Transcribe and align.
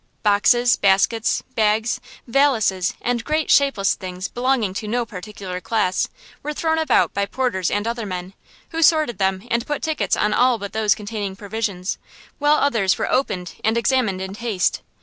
Boxes, 0.23 0.77
baskets, 0.77 1.43
bags, 1.53 2.01
valises, 2.25 2.95
and 3.03 3.23
great, 3.23 3.51
shapeless 3.51 3.93
things 3.93 4.27
belonging 4.27 4.73
to 4.73 4.87
no 4.87 5.05
particular 5.05 5.61
class, 5.61 6.07
were 6.41 6.55
thrown 6.55 6.79
about 6.79 7.13
by 7.13 7.23
porters 7.27 7.69
and 7.69 7.87
other 7.87 8.07
men, 8.07 8.33
who 8.71 8.81
sorted 8.81 9.19
them 9.19 9.47
and 9.51 9.67
put 9.67 9.83
tickets 9.83 10.17
on 10.17 10.33
all 10.33 10.57
but 10.57 10.73
those 10.73 10.95
containing 10.95 11.35
provisions, 11.35 11.99
while 12.39 12.55
others 12.57 12.97
were 12.97 13.11
opened 13.11 13.53
and 13.63 13.77
examined 13.77 14.21
in 14.23 14.33
haste. 14.33 14.81